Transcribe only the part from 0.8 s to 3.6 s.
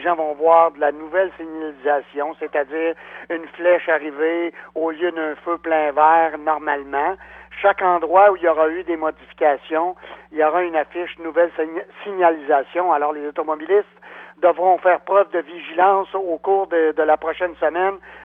la nouvelle signalisation, c'est-à-dire une